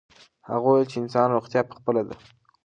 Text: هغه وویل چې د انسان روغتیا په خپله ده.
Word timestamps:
هغه 0.49 0.65
وویل 0.67 0.87
چې 0.91 0.97
د 0.97 1.01
انسان 1.03 1.27
روغتیا 1.35 1.61
په 1.65 1.73
خپله 1.79 2.01
ده. 2.07 2.15